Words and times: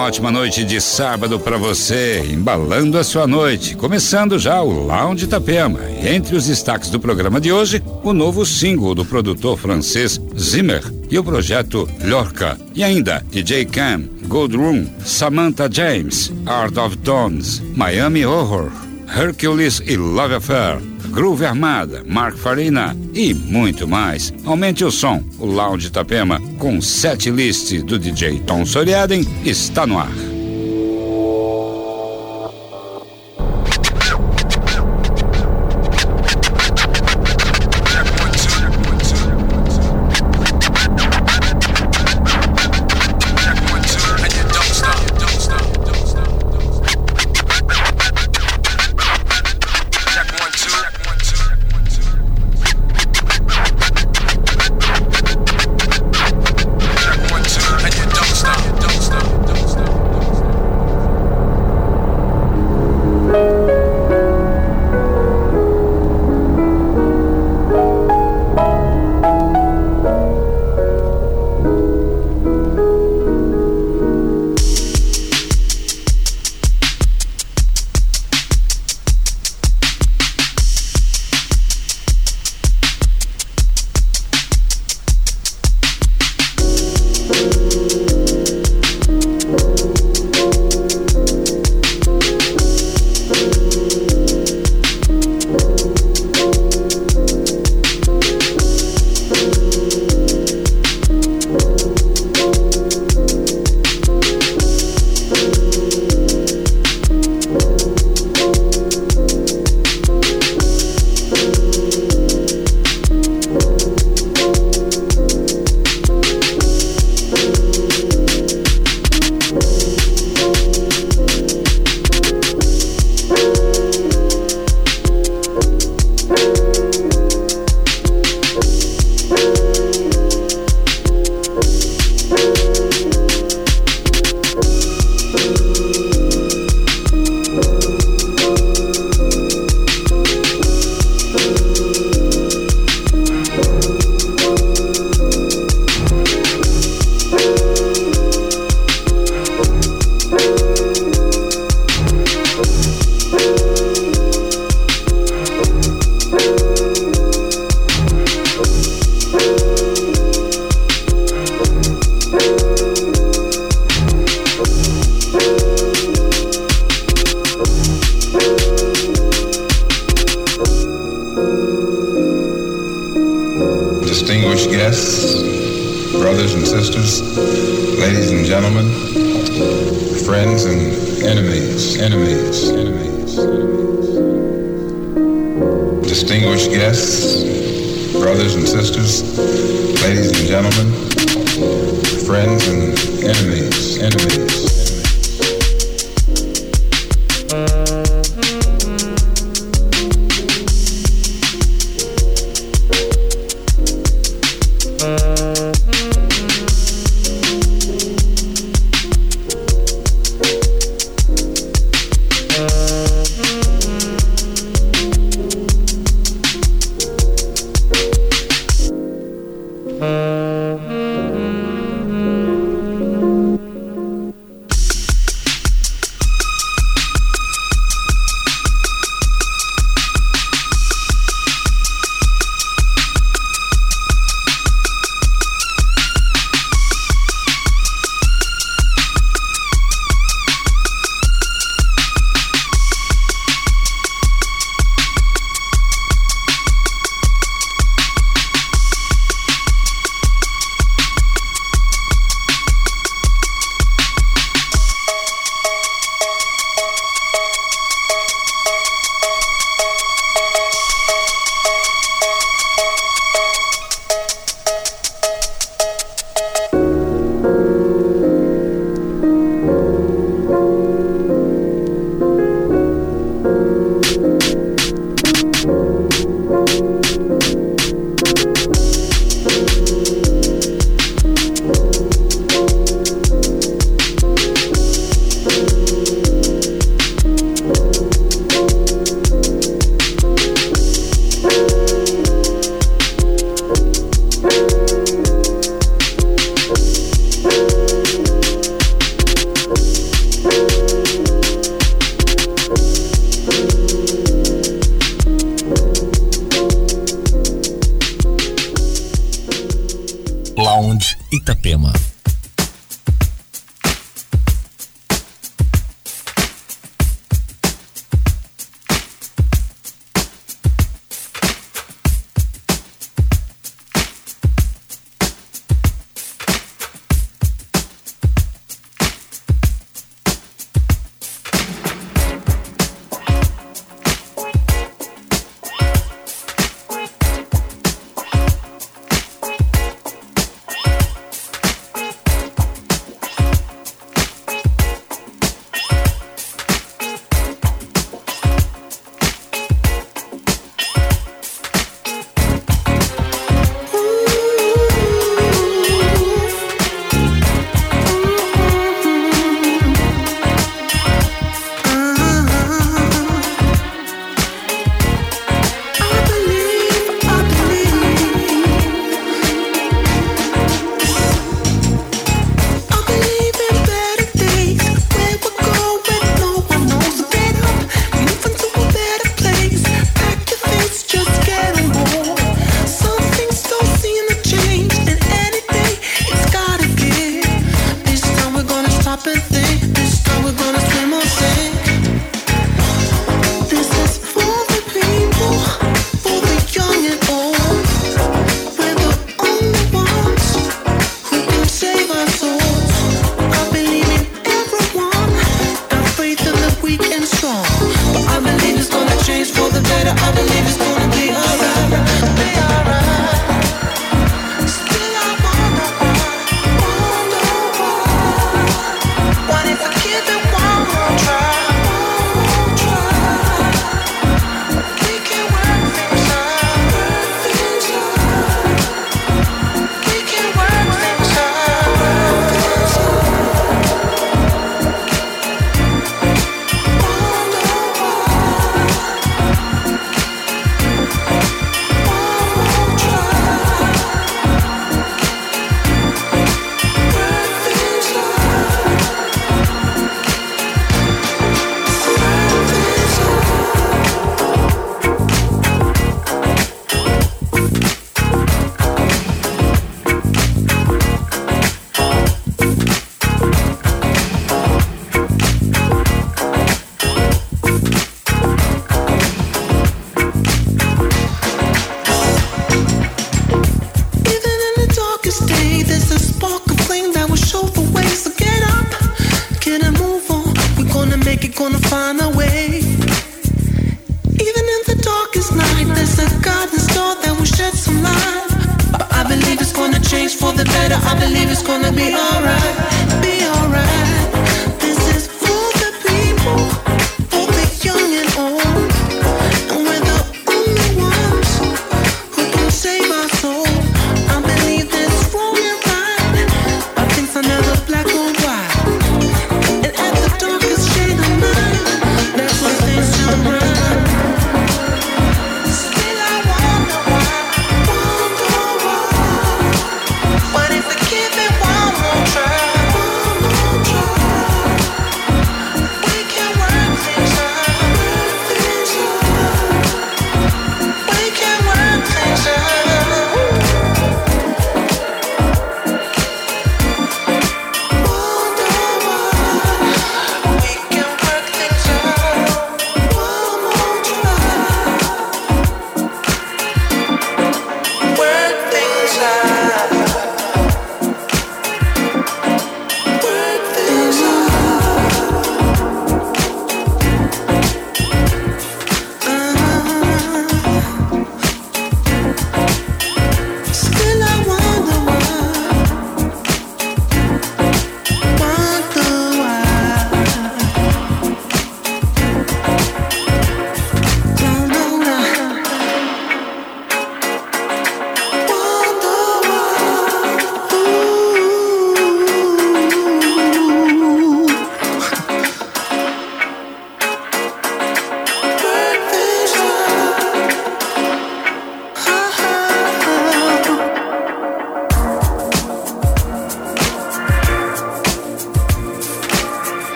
Ótima 0.00 0.30
noite 0.30 0.64
de 0.64 0.80
sábado 0.80 1.38
para 1.38 1.58
você, 1.58 2.24
embalando 2.26 2.96
a 2.96 3.04
sua 3.04 3.26
noite. 3.26 3.76
Começando 3.76 4.38
já 4.38 4.62
o 4.62 4.86
Lounge 4.86 5.26
Itapema. 5.26 5.78
Entre 6.02 6.34
os 6.34 6.46
destaques 6.46 6.88
do 6.88 6.98
programa 6.98 7.38
de 7.38 7.52
hoje, 7.52 7.82
o 8.02 8.14
novo 8.14 8.46
single 8.46 8.94
do 8.94 9.04
produtor 9.04 9.58
francês 9.58 10.18
Zimmer 10.38 10.82
e 11.10 11.18
o 11.18 11.22
projeto 11.22 11.86
Lorca. 12.02 12.58
E 12.74 12.82
ainda 12.82 13.22
DJ 13.30 13.66
Cam, 13.66 14.04
Gold 14.26 14.56
Room, 14.56 14.86
Samantha 15.04 15.68
James, 15.70 16.32
Art 16.46 16.78
of 16.78 16.96
Dawns, 16.96 17.60
Miami 17.76 18.24
Horror, 18.24 18.72
Hercules 19.06 19.82
e 19.86 19.96
Love 19.96 20.36
Affair. 20.36 20.89
Groove 21.10 21.44
Armada, 21.44 22.02
Mark 22.06 22.36
Farina 22.36 22.96
e 23.12 23.34
muito 23.34 23.86
mais. 23.86 24.32
Aumente 24.44 24.84
o 24.84 24.90
som. 24.90 25.22
O 25.38 25.46
Lounge 25.46 25.88
Itapema, 25.88 26.40
com 26.58 26.80
set 26.80 27.30
list 27.30 27.72
do 27.82 27.98
DJ 27.98 28.40
Tom 28.40 28.64
Soriaden, 28.64 29.26
está 29.44 29.86
no 29.86 29.98
ar. 29.98 30.29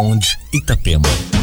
Sound 0.00 0.24
Itapema. 0.52 1.39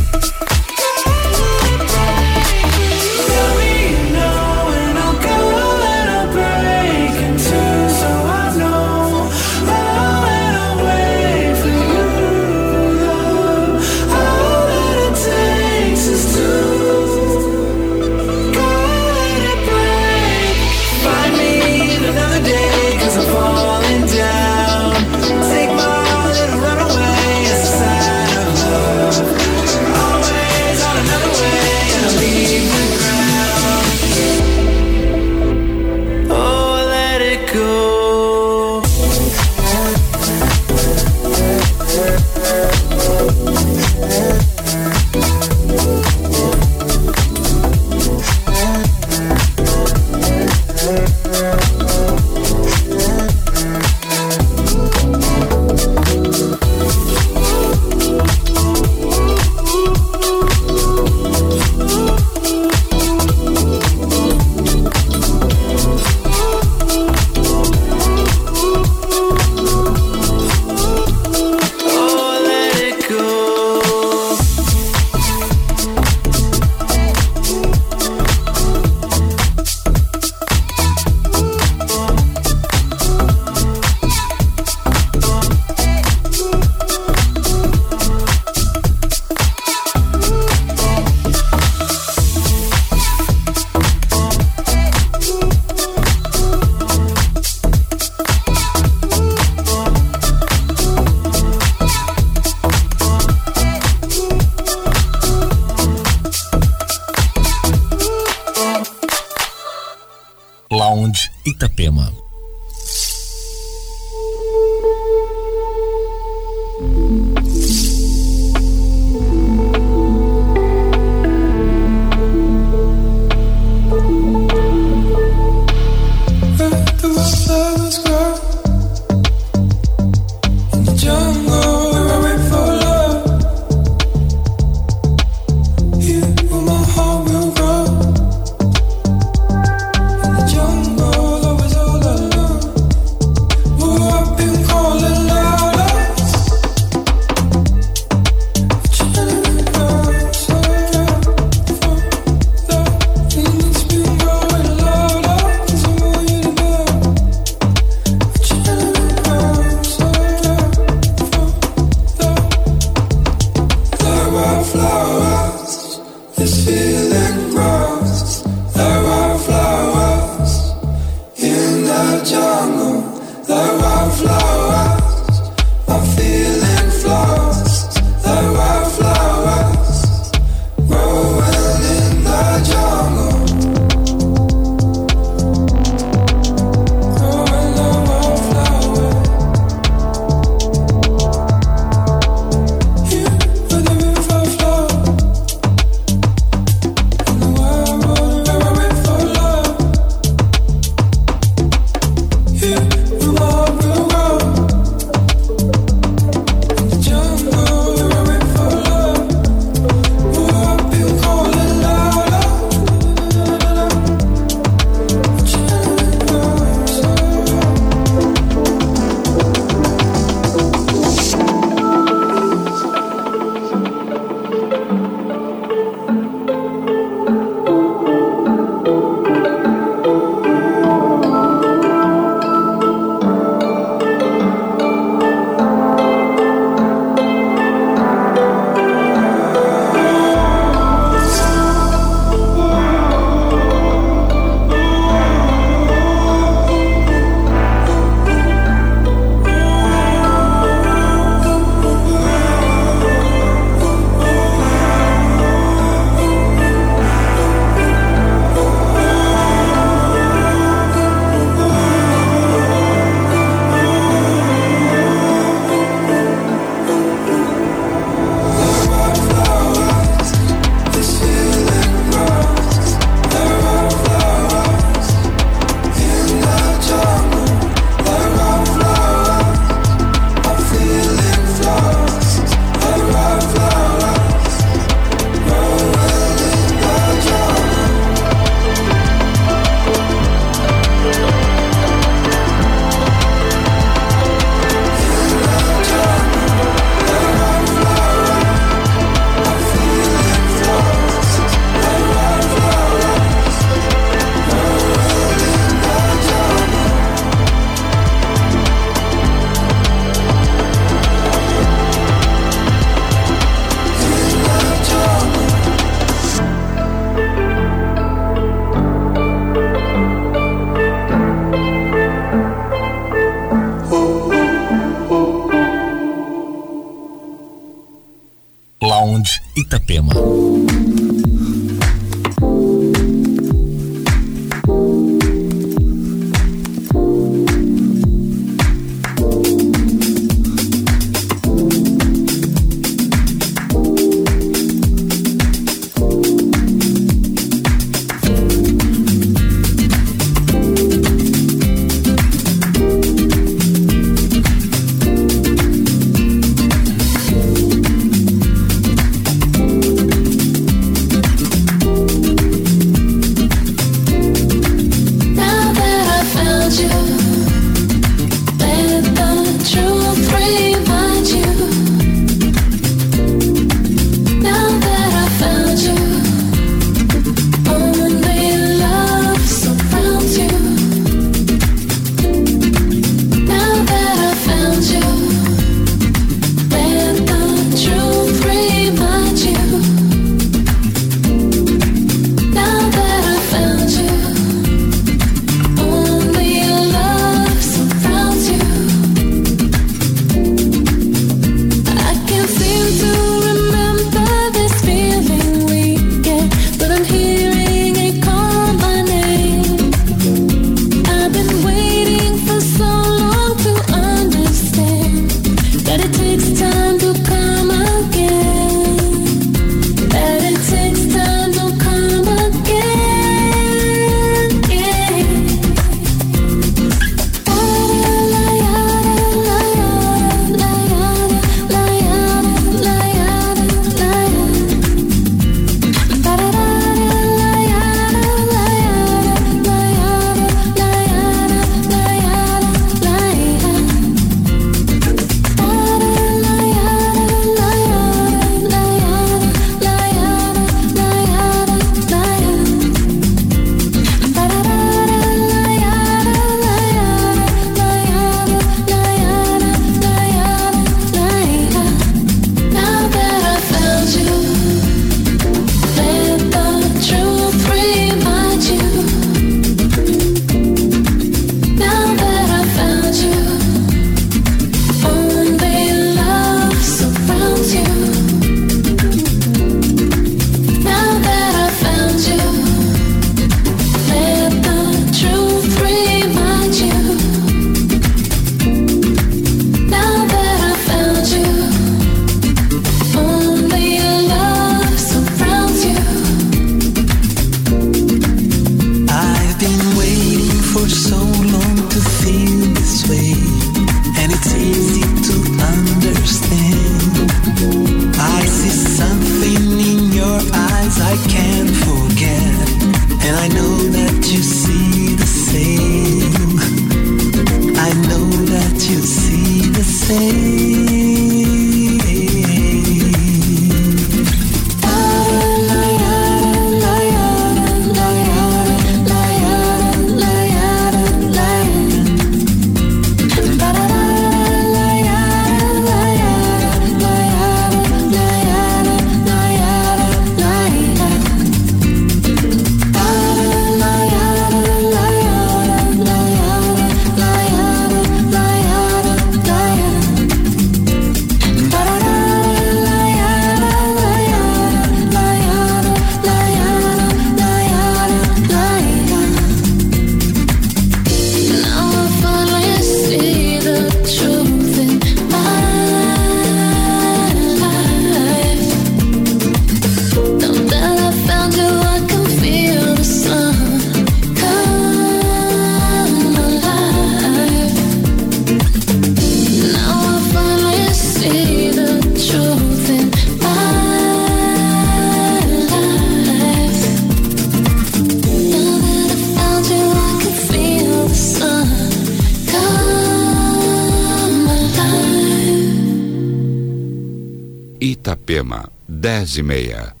Dez 599.31 599.37
e 599.37 599.43
meia. 599.43 600.00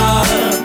heart 0.00 0.59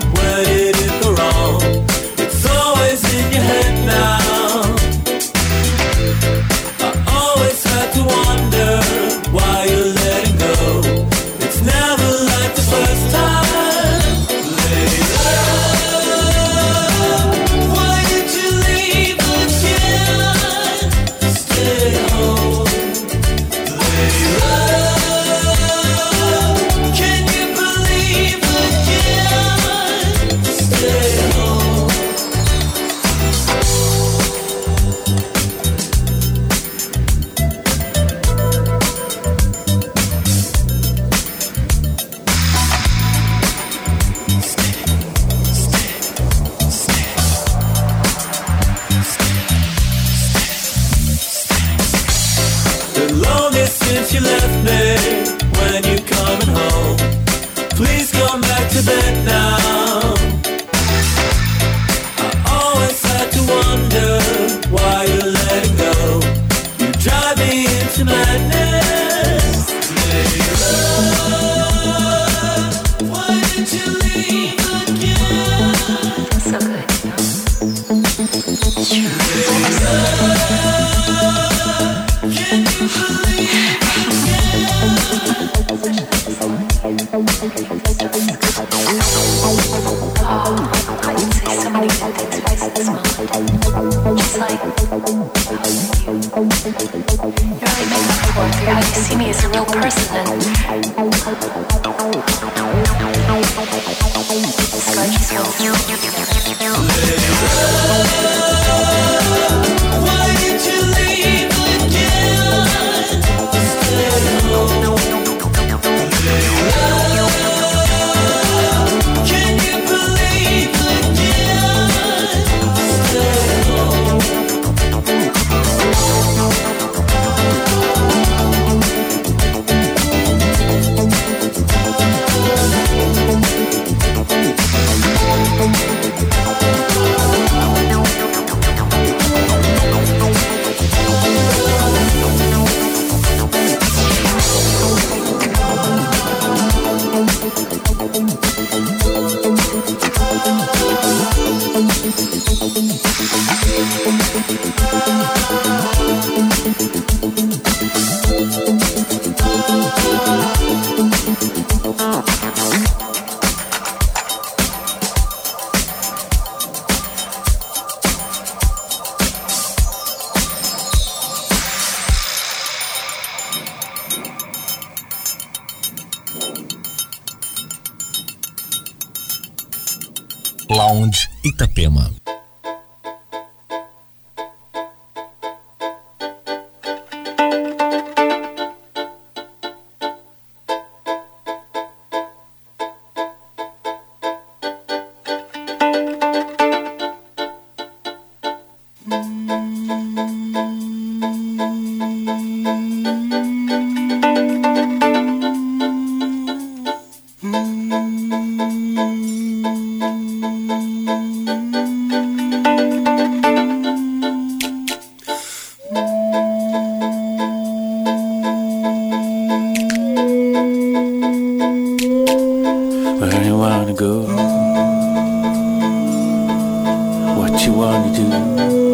wanna 227.76 228.85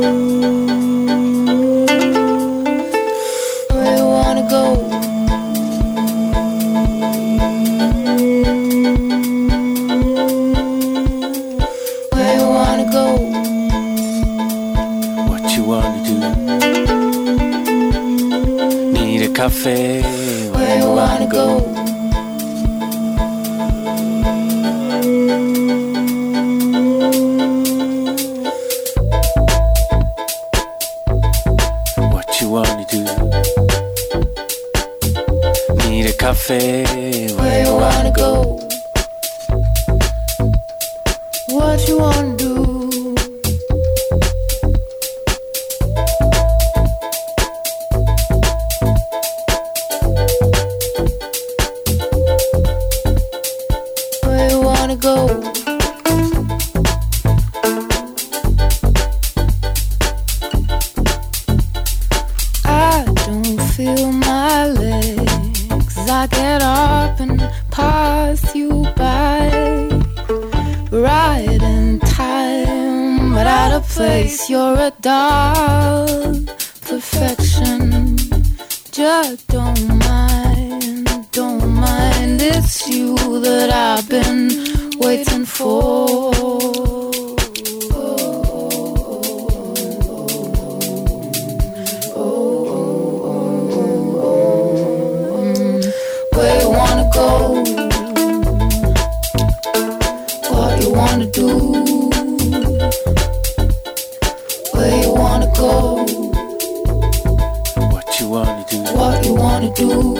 wanna 109.61 109.73
do? 109.75 110.13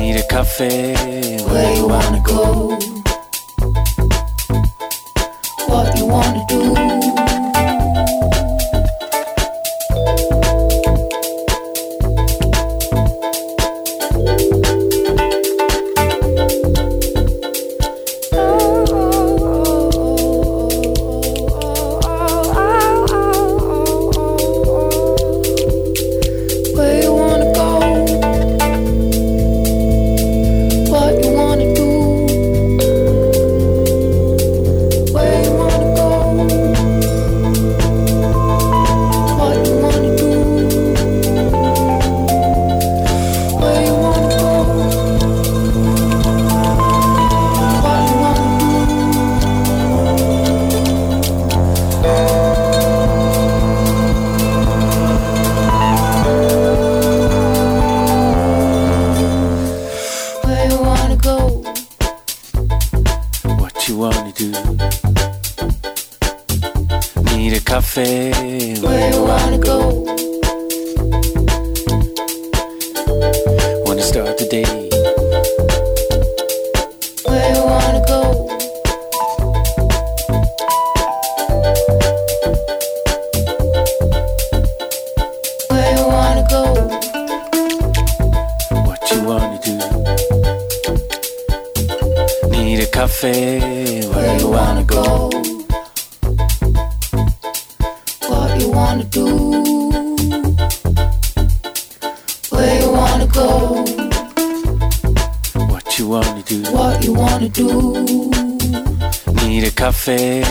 Need 0.00 0.16
a 0.16 0.26
cafe. 0.28 0.94
Where 1.44 1.76
you 1.76 1.86
wanna 1.88 2.22
go? 2.24 2.78
What 5.66 5.98
you 5.98 6.06
wanna 6.06 6.44
do? 6.48 6.61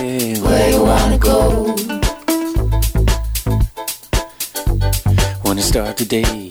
Where 0.02 0.72
you 0.72 0.82
wanna 0.82 1.20
go? 1.20 1.76
Wanna 5.46 5.62
start 5.62 5.96
today? 5.96 6.50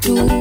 Do? 0.00 0.39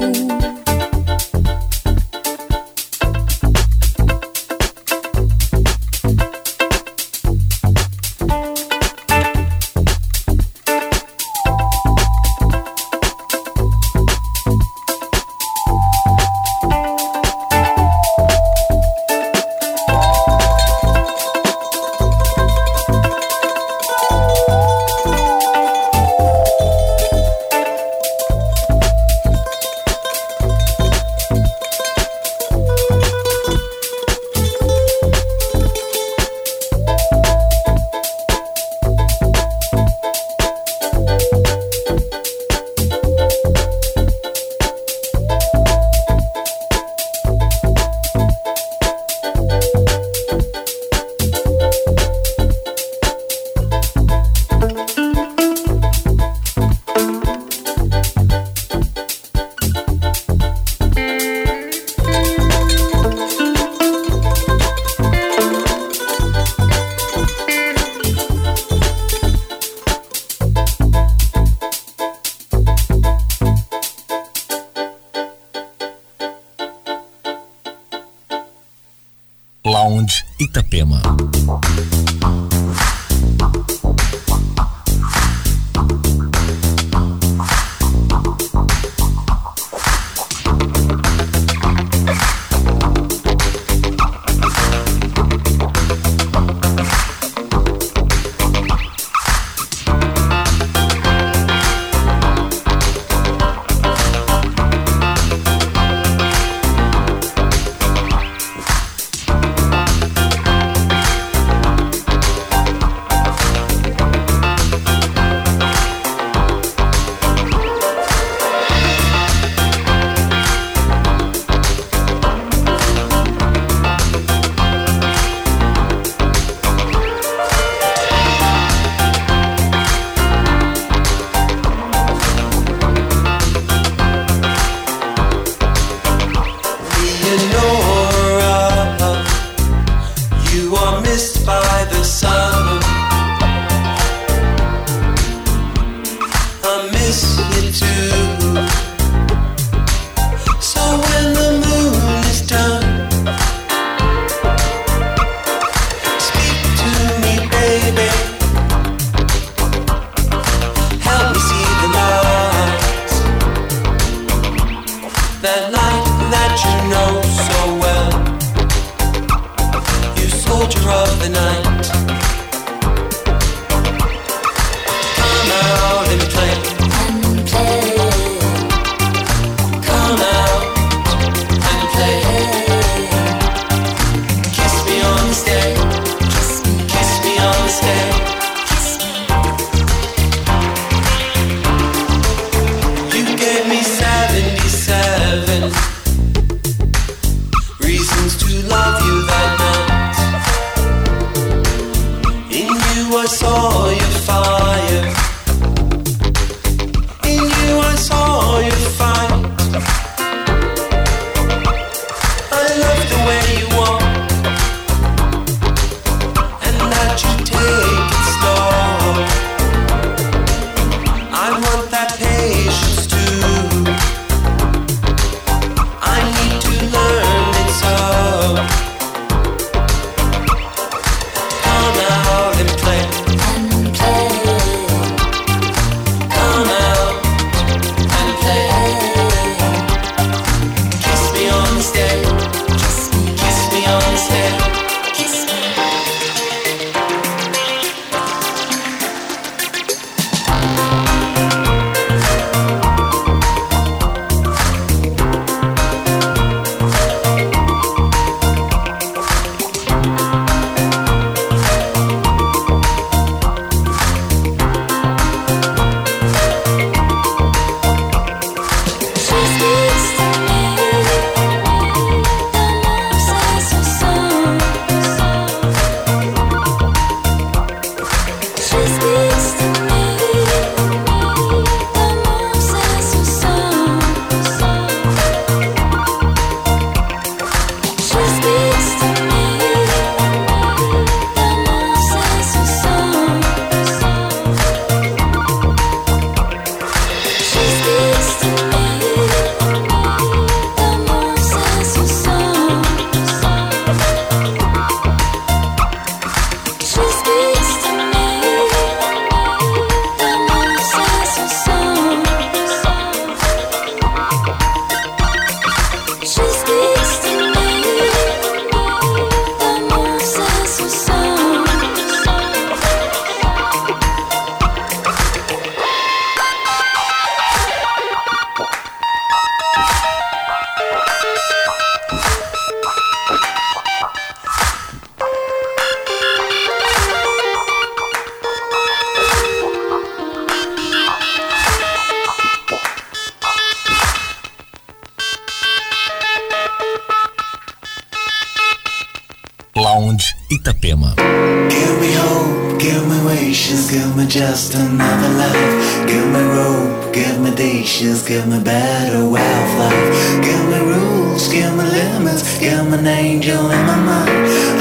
just 354.30 354.76
another 354.76 355.30
life. 355.30 356.08
Give 356.08 356.28
me 356.28 356.42
rope, 356.54 357.12
give 357.12 357.40
me 357.42 357.50
dishes, 357.56 358.22
give 358.28 358.48
me 358.48 358.60
better 358.60 359.28
wildlife. 359.28 359.80
life. 359.80 360.44
Give 360.44 360.70
me 360.70 360.78
rules, 360.92 361.48
give 361.52 361.76
me 361.76 361.84
limits, 361.84 362.60
give 362.60 362.86
me 362.92 362.98
an 363.00 363.08
angel 363.08 363.72
in 363.72 363.86
my 363.88 363.96
mind. 363.98 364.30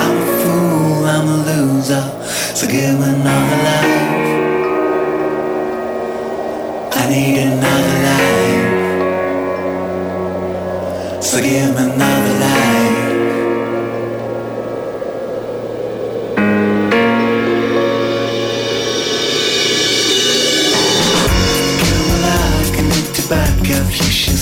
I'm 0.02 0.16
a 0.18 0.20
fool, 0.42 1.06
I'm 1.06 1.28
a 1.28 1.36
loser, 1.48 2.04
so 2.54 2.66
give 2.66 2.98
me 3.00 3.08
another 3.08 3.56
life. 3.68 4.16
I 6.92 7.08
need 7.08 7.38
another 7.38 7.98
life, 8.08 8.66
so 11.24 11.40
give 11.40 11.74
me 11.74 11.82
another. 11.94 12.17
confusion. 23.88 24.37